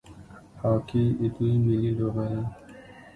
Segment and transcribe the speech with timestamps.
[0.61, 2.41] هاکي د دوی ملي لوبه ده.